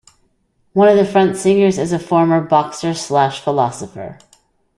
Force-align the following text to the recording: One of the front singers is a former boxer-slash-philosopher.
One 0.73 0.87
of 0.89 0.97
the 0.97 1.05
front 1.05 1.37
singers 1.37 1.77
is 1.77 1.93
a 1.93 1.99
former 1.99 2.41
boxer-slash-philosopher. 2.41 4.17